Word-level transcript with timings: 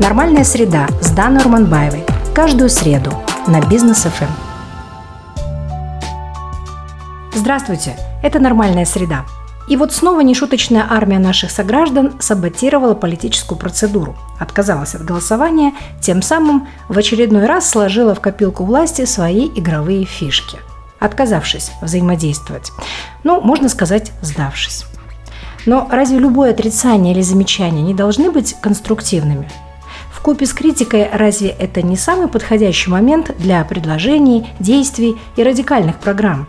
Нормальная 0.00 0.42
среда 0.42 0.88
с 1.00 1.12
Даной 1.12 1.42
Урманбаевой. 1.42 2.04
Каждую 2.34 2.68
среду 2.68 3.12
на 3.46 3.60
Бизнес 3.60 4.02
ФМ. 4.02 4.24
Здравствуйте, 7.32 7.96
это 8.20 8.40
«Нормальная 8.40 8.86
среда». 8.86 9.24
И 9.68 9.76
вот 9.76 9.92
снова 9.92 10.20
нешуточная 10.20 10.84
армия 10.90 11.20
наших 11.20 11.52
сограждан 11.52 12.14
саботировала 12.18 12.94
политическую 12.94 13.56
процедуру, 13.56 14.16
отказалась 14.40 14.96
от 14.96 15.04
голосования, 15.04 15.72
тем 16.00 16.22
самым 16.22 16.66
в 16.88 16.98
очередной 16.98 17.46
раз 17.46 17.70
сложила 17.70 18.16
в 18.16 18.20
копилку 18.20 18.64
власти 18.64 19.04
свои 19.04 19.46
игровые 19.46 20.06
фишки, 20.06 20.58
отказавшись 20.98 21.70
взаимодействовать. 21.80 22.72
Ну, 23.22 23.40
можно 23.40 23.68
сказать, 23.68 24.10
сдавшись. 24.22 24.86
Но 25.66 25.88
разве 25.90 26.18
любое 26.18 26.50
отрицание 26.50 27.14
или 27.14 27.22
замечание 27.22 27.82
не 27.82 27.94
должны 27.94 28.32
быть 28.32 28.56
конструктивными? 28.60 29.48
В 30.24 30.26
купе 30.26 30.46
с 30.46 30.54
критикой 30.54 31.06
разве 31.12 31.50
это 31.50 31.82
не 31.82 31.98
самый 31.98 32.28
подходящий 32.28 32.88
момент 32.88 33.36
для 33.36 33.62
предложений, 33.62 34.48
действий 34.58 35.18
и 35.36 35.42
радикальных 35.42 36.00
программ? 36.00 36.46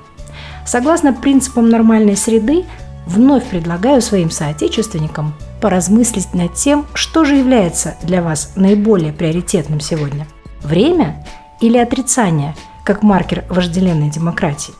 Согласно 0.65 1.11
принципам 1.11 1.69
нормальной 1.69 2.15
среды, 2.15 2.63
вновь 3.05 3.43
предлагаю 3.43 4.01
своим 4.01 4.31
соотечественникам 4.31 5.33
поразмыслить 5.59 6.33
над 6.33 6.53
тем, 6.53 6.85
что 6.93 7.25
же 7.25 7.35
является 7.35 7.95
для 8.01 8.21
вас 8.21 8.53
наиболее 8.55 9.11
приоритетным 9.11 9.81
сегодня. 9.81 10.25
Время 10.63 11.27
или 11.59 11.77
отрицание, 11.77 12.55
как 12.85 13.03
маркер 13.03 13.43
вожделенной 13.49 14.09
демократии? 14.09 14.73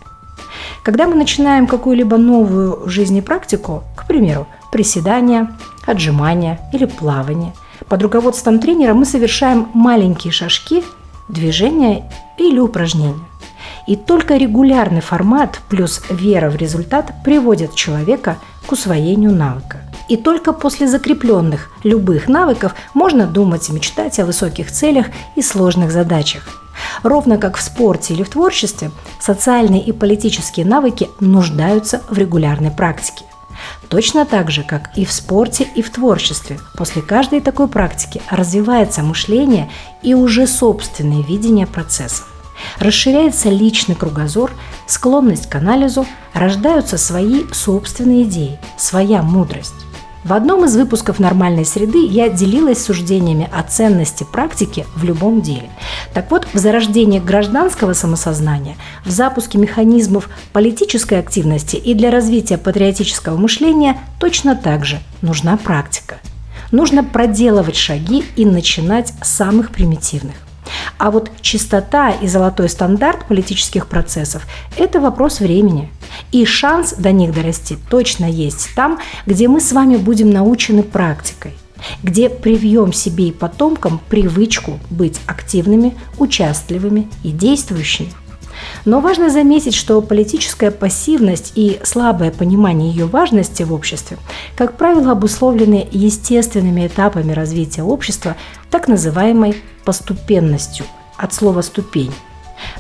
Когда 0.84 1.06
мы 1.06 1.16
начинаем 1.16 1.68
какую-либо 1.68 2.16
новую 2.16 2.86
в 2.86 2.90
жизни 2.90 3.20
практику, 3.20 3.84
к 3.98 4.08
примеру, 4.08 4.48
приседания, 4.72 5.52
отжимания 5.86 6.62
или 6.72 6.86
плавание, 6.86 7.52
под 7.88 8.02
руководством 8.02 8.60
тренера 8.60 8.94
мы 8.94 9.06
совершаем 9.06 9.70
маленькие 9.74 10.32
шажки, 10.32 10.84
движения 11.28 12.12
или 12.38 12.60
упражнения. 12.60 13.20
И 13.88 13.96
только 13.96 14.38
регулярный 14.38 15.02
формат 15.02 15.60
плюс 15.70 16.02
вера 16.10 16.50
в 16.50 16.56
результат 16.56 17.14
приводят 17.24 17.76
человека 17.76 18.38
к 18.66 18.72
усвоению 18.72 19.34
навыка. 19.34 19.82
И 20.08 20.18
только 20.18 20.54
после 20.54 20.88
закрепленных 20.88 21.70
любых 21.84 22.28
навыков 22.28 22.76
можно 22.94 23.26
думать 23.26 23.70
и 23.70 23.74
мечтать 23.74 24.20
о 24.20 24.26
высоких 24.26 24.72
целях 24.72 25.08
и 25.36 25.42
сложных 25.42 25.92
задачах. 25.92 26.62
Ровно 27.04 27.38
как 27.38 27.58
в 27.58 27.62
спорте 27.62 28.14
или 28.14 28.24
в 28.24 28.30
творчестве, 28.30 28.92
социальные 29.20 29.82
и 29.82 29.92
политические 29.92 30.66
навыки 30.66 31.10
нуждаются 31.20 32.02
в 32.10 32.18
регулярной 32.18 32.72
практике. 32.72 33.26
Точно 33.96 34.26
так 34.26 34.52
же, 34.52 34.64
как 34.64 34.90
и 34.98 35.06
в 35.06 35.12
спорте 35.14 35.66
и 35.74 35.82
в 35.82 35.90
творчестве, 35.90 36.60
после 36.76 37.02
каждой 37.02 37.40
такой 37.40 37.70
практики 37.70 38.22
развивается 38.30 39.04
мышление 39.04 39.72
и 40.02 40.14
уже 40.14 40.48
собственное 40.48 41.24
видение 41.24 41.66
процессов. 41.66 42.28
Расширяется 42.78 43.48
личный 43.48 43.96
кругозор, 43.96 44.52
склонность 44.86 45.50
к 45.50 45.56
анализу, 45.56 46.06
рождаются 46.34 46.98
свои 46.98 47.46
собственные 47.54 48.24
идеи, 48.24 48.60
своя 48.76 49.22
мудрость. 49.22 49.86
В 50.26 50.34
одном 50.34 50.66
из 50.66 50.76
выпусков 50.76 51.20
«Нормальной 51.20 51.66
среды» 51.66 52.04
я 52.04 52.30
делилась 52.30 52.84
суждениями 52.84 53.48
о 53.54 53.62
ценности 53.62 54.24
практики 54.24 54.88
в 54.96 55.04
любом 55.04 55.40
деле. 55.42 55.70
Так 56.16 56.32
вот, 56.32 56.48
в 56.52 56.58
зарождении 56.58 57.20
гражданского 57.20 57.94
самосознания, 57.94 58.76
в 59.06 59.12
запуске 59.12 59.60
механизмов 59.60 60.28
политической 60.52 61.20
активности 61.20 61.76
и 61.76 61.94
для 61.94 62.10
развития 62.10 62.58
патриотического 62.58 63.38
мышления 63.38 64.00
точно 64.20 64.56
так 64.56 64.84
же 64.84 64.98
нужна 65.22 65.58
практика. 65.58 66.16
Нужно 66.72 67.04
проделывать 67.04 67.76
шаги 67.76 68.26
и 68.36 68.46
начинать 68.46 69.14
с 69.22 69.30
самых 69.30 69.70
примитивных. 69.70 70.45
А 70.98 71.12
вот 71.12 71.32
чистота 71.42 72.12
и 72.12 72.28
золотой 72.28 72.70
стандарт 72.70 73.26
политических 73.28 73.88
процессов– 73.88 74.46
это 74.78 75.00
вопрос 75.00 75.40
времени. 75.40 75.92
И 76.32 76.46
шанс 76.46 76.94
до 76.94 77.12
них 77.12 77.34
дорасти 77.34 77.78
точно 77.90 78.26
есть 78.26 78.70
там, 78.76 79.00
где 79.26 79.48
мы 79.48 79.60
с 79.60 79.72
вами 79.72 79.98
будем 79.98 80.30
научены 80.30 80.84
практикой 80.84 81.54
где 82.04 82.30
привьем 82.30 82.94
себе 82.94 83.28
и 83.28 83.32
потомкам 83.32 84.00
привычку 84.10 84.80
быть 84.90 85.20
активными, 85.28 85.94
участливыми 86.18 87.10
и 87.24 87.32
действующими. 87.32 88.12
Но 88.86 89.00
важно 89.00 89.30
заметить, 89.30 89.76
что 89.76 90.02
политическая 90.02 90.72
пассивность 90.72 91.54
и 91.56 91.80
слабое 91.84 92.32
понимание 92.32 92.92
ее 92.92 93.06
важности 93.06 93.64
в 93.64 93.74
обществе, 93.74 94.18
как 94.56 94.78
правило, 94.78 95.12
обусловлены 95.12 95.88
естественными 95.92 96.88
этапами 96.88 97.32
развития 97.32 97.84
общества, 97.84 98.36
так 98.70 98.88
называемой 98.88 99.56
поступенностью, 99.84 100.86
от 101.18 101.34
слова 101.34 101.62
«ступень». 101.62 102.14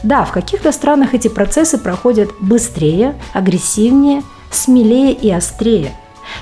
Да, 0.03 0.23
в 0.23 0.31
каких-то 0.31 0.71
странах 0.71 1.13
эти 1.13 1.27
процессы 1.27 1.77
проходят 1.77 2.29
быстрее, 2.39 3.15
агрессивнее, 3.33 4.23
смелее 4.49 5.11
и 5.11 5.29
острее. 5.29 5.91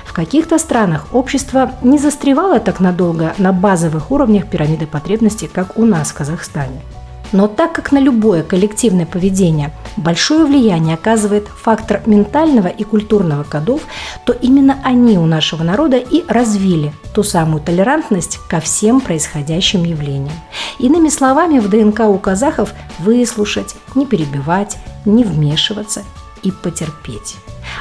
В 0.04 0.12
каких-то 0.12 0.58
странах 0.58 1.08
общество 1.12 1.72
не 1.82 1.98
застревало 1.98 2.60
так 2.60 2.80
надолго 2.80 3.34
на 3.38 3.52
базовых 3.52 4.10
уровнях 4.10 4.48
пирамиды 4.48 4.86
потребностей, 4.86 5.48
как 5.52 5.78
у 5.78 5.84
нас 5.84 6.10
в 6.10 6.14
Казахстане– 6.14 6.80
но 7.32 7.48
так 7.48 7.72
как 7.72 7.92
на 7.92 7.98
любое 7.98 8.42
коллективное 8.42 9.06
поведение 9.06 9.72
большое 9.96 10.44
влияние 10.44 10.94
оказывает 10.94 11.48
фактор 11.48 12.02
ментального 12.06 12.68
и 12.68 12.84
культурного 12.84 13.44
кодов, 13.44 13.82
то 14.24 14.32
именно 14.32 14.78
они 14.84 15.18
у 15.18 15.26
нашего 15.26 15.62
народа 15.62 15.96
и 15.96 16.24
развили 16.28 16.92
ту 17.14 17.22
самую 17.22 17.62
толерантность 17.62 18.38
ко 18.48 18.60
всем 18.60 19.00
происходящим 19.00 19.84
явлениям. 19.84 20.34
Иными 20.78 21.08
словами, 21.08 21.58
в 21.58 21.68
ДНК 21.68 22.00
у 22.00 22.18
казахов 22.18 22.72
выслушать, 22.98 23.74
не 23.94 24.06
перебивать, 24.06 24.78
не 25.04 25.24
вмешиваться 25.24 26.02
и 26.42 26.50
потерпеть. 26.50 27.36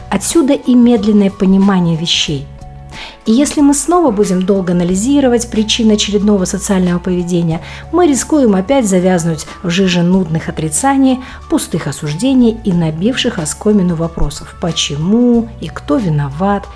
Отсюда 0.10 0.54
и 0.54 0.76
медленное 0.76 1.30
понимание 1.30 1.98
вещей, 1.98 2.48
и 3.26 3.32
если 3.32 3.62
мы 3.62 3.74
снова 3.74 4.12
будем 4.12 4.44
долго 4.44 4.74
анализировать 4.74 5.50
причины 5.50 5.94
очередного 5.94 6.46
социального 6.46 7.00
поведения, 7.00 7.62
мы 7.92 8.08
рискуем 8.08 8.56
опять 8.56 8.88
завязнуть 8.88 9.46
в 9.62 9.70
жиже 9.70 10.02
нудных 10.02 10.50
отрицаний, 10.50 11.20
пустых 11.50 11.88
осуждений 11.88 12.58
и 12.64 12.74
набивших 12.74 13.40
оскомину 13.40 13.96
вопросов. 13.96 14.56
«почему» 14.60 15.50
и 15.62 15.68
«кто 15.68 15.98
виноват», 15.98 16.68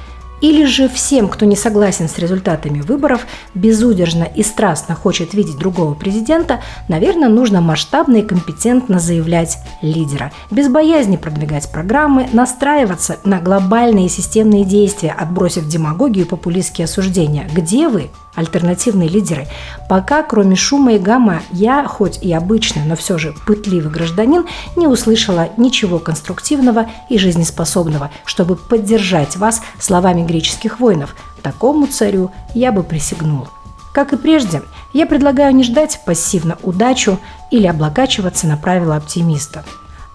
или 0.42 0.66
же 0.66 0.88
всем, 0.88 1.28
кто 1.28 1.46
не 1.46 1.56
согласен 1.56 2.08
с 2.08 2.18
результатами 2.18 2.82
выборов, 2.82 3.26
безудержно 3.54 4.24
и 4.24 4.44
страстно 4.44 4.96
хочет 4.96 5.34
видеть 5.34 5.58
другого 5.58 5.94
президента, 5.94 6.62
наверное, 6.88 7.30
нужно 7.30 7.62
масштабно 7.62 8.18
и 8.18 8.22
компетентно 8.22 9.00
заявлять 9.00 9.58
лидера, 9.82 10.32
без 10.52 10.70
боязни 10.70 11.18
продвигать 11.18 11.72
программы, 11.72 12.28
настраиваться 12.34 13.18
на 13.24 13.40
глобальные 13.40 14.10
системные 14.10 14.64
действия, 14.64 15.16
отбросив 15.18 15.68
демагогию 15.68 16.26
и 16.26 16.30
популистские 16.30 16.86
осуждения. 16.86 17.50
Где 17.54 17.88
вы? 17.88 18.10
Альтернативные 18.38 19.10
лидеры. 19.10 19.48
Пока, 19.90 20.22
кроме 20.22 20.56
шума 20.56 20.94
и 20.94 21.00
гамма, 21.00 21.42
я, 21.52 21.86
хоть 21.88 22.22
и 22.22 22.32
обычный, 22.32 22.84
но 22.86 22.96
все 22.96 23.18
же 23.18 23.34
пытливый 23.48 23.92
гражданин, 23.92 24.46
не 24.76 24.86
услышала 24.88 25.50
ничего 25.58 25.98
конструктивного 25.98 26.88
и 27.10 27.18
жизнеспособного, 27.18 28.12
чтобы 28.26 28.56
поддержать 28.56 29.36
вас 29.38 29.62
словами 29.80 30.24
греческих 30.24 30.80
воинов. 30.80 31.16
Такому 31.42 31.88
царю 31.88 32.32
я 32.54 32.72
бы 32.72 32.84
присягнула. 32.84 33.50
Как 33.92 34.14
и 34.14 34.18
прежде, 34.18 34.62
я 34.94 35.08
предлагаю 35.08 35.56
не 35.56 35.64
ждать 35.64 36.00
пассивно 36.06 36.60
удачу 36.62 37.20
или 37.50 37.66
облокачиваться 37.66 38.46
на 38.46 38.56
правила 38.56 38.96
оптимиста, 38.98 39.66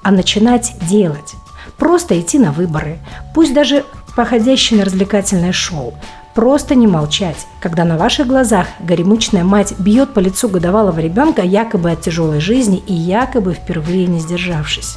а 0.05 0.13
начинать 0.13 0.75
делать. 0.89 1.35
Просто 1.77 2.21
идти 2.21 2.39
на 2.39 2.53
выборы, 2.53 3.01
пусть 3.35 3.53
даже 3.53 3.85
походящее 4.15 4.79
на 4.79 4.85
развлекательное 4.85 5.53
шоу, 5.53 5.95
Просто 6.35 6.75
не 6.75 6.87
молчать, 6.87 7.47
когда 7.61 7.85
на 7.85 7.99
ваших 7.99 8.27
глазах 8.27 8.67
горемычная 8.81 9.45
мать 9.45 9.75
бьет 9.79 10.15
по 10.15 10.19
лицу 10.19 10.49
годовалого 10.49 10.99
ребенка 10.99 11.43
якобы 11.43 11.91
от 11.91 12.01
тяжелой 12.01 12.41
жизни 12.41 12.83
и 12.87 12.95
якобы 12.95 13.53
впервые 13.53 14.07
не 14.07 14.19
сдержавшись. 14.19 14.97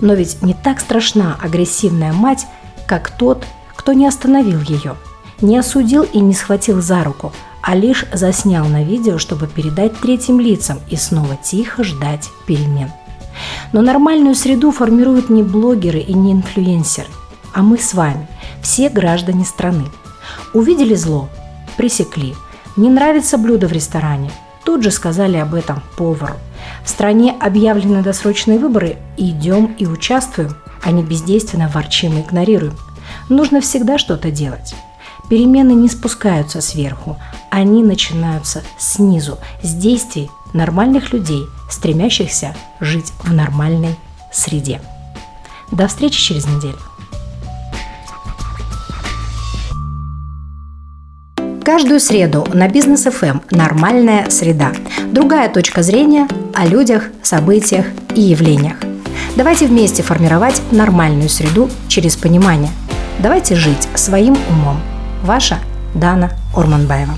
Но 0.00 0.14
ведь 0.14 0.42
не 0.42 0.54
так 0.54 0.80
страшна 0.80 1.38
агрессивная 1.40 2.12
мать, 2.12 2.46
как 2.86 3.10
тот, 3.10 3.44
кто 3.76 3.92
не 3.92 4.08
остановил 4.08 4.60
ее, 4.60 4.96
не 5.40 5.56
осудил 5.56 6.02
и 6.02 6.18
не 6.18 6.34
схватил 6.34 6.82
за 6.82 7.04
руку, 7.04 7.32
а 7.62 7.76
лишь 7.76 8.04
заснял 8.12 8.66
на 8.66 8.82
видео, 8.82 9.18
чтобы 9.18 9.46
передать 9.46 9.96
третьим 10.00 10.40
лицам 10.40 10.80
и 10.90 10.96
снова 10.96 11.36
тихо 11.36 11.84
ждать 11.84 12.28
перемен. 12.46 12.90
Но 13.72 13.82
нормальную 13.82 14.34
среду 14.34 14.72
формируют 14.72 15.30
не 15.30 15.44
блогеры 15.44 16.00
и 16.00 16.12
не 16.12 16.32
инфлюенсеры, 16.32 17.08
а 17.54 17.62
мы 17.62 17.78
с 17.78 17.94
вами, 17.94 18.26
все 18.62 18.88
граждане 18.88 19.44
страны– 19.44 19.84
Увидели 20.52 20.94
зло, 20.94 21.28
пресекли. 21.76 22.34
Не 22.76 22.90
нравится 22.90 23.38
блюдо 23.38 23.68
в 23.68 23.72
ресторане, 23.72 24.30
тут 24.64 24.82
же 24.82 24.90
сказали 24.90 25.36
об 25.36 25.54
этом 25.54 25.82
повару. 25.96 26.36
В 26.84 26.88
стране 26.88 27.34
объявлены 27.40 28.02
досрочные 28.02 28.58
выборы, 28.58 28.96
идем 29.16 29.74
и 29.78 29.86
участвуем, 29.86 30.54
а 30.82 30.90
не 30.90 31.02
бездейственно 31.02 31.68
ворчим 31.68 32.18
и 32.18 32.20
игнорируем. 32.20 32.74
Нужно 33.28 33.60
всегда 33.60 33.98
что-то 33.98 34.30
делать. 34.30 34.74
Перемены 35.28 35.72
не 35.72 35.88
спускаются 35.88 36.60
сверху, 36.60 37.16
они 37.50 37.82
начинаются 37.82 38.62
снизу, 38.78 39.38
с 39.62 39.74
действий 39.74 40.30
нормальных 40.52 41.12
людей, 41.12 41.46
стремящихся 41.68 42.54
жить 42.80 43.12
в 43.22 43.32
нормальной 43.32 43.96
среде. 44.32 44.80
До 45.72 45.88
встречи 45.88 46.20
через 46.20 46.46
неделю. 46.46 46.78
Каждую 51.66 51.98
среду 51.98 52.46
на 52.54 52.68
Бизнес 52.68 53.06
ФМ 53.06 53.40
«Нормальная 53.50 54.30
среда». 54.30 54.70
Другая 55.10 55.48
точка 55.48 55.82
зрения 55.82 56.28
о 56.54 56.64
людях, 56.64 57.08
событиях 57.24 57.86
и 58.14 58.20
явлениях. 58.20 58.76
Давайте 59.34 59.66
вместе 59.66 60.04
формировать 60.04 60.62
нормальную 60.70 61.28
среду 61.28 61.68
через 61.88 62.14
понимание. 62.14 62.70
Давайте 63.18 63.56
жить 63.56 63.88
своим 63.96 64.36
умом. 64.48 64.80
Ваша 65.24 65.58
Дана 65.92 66.30
Орманбаева. 66.54 67.14